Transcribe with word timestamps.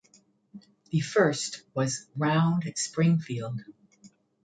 The 0.89 1.01
first 1.01 1.61
was 1.75 2.07
"Round 2.15 2.63
Springfield". 2.75 3.61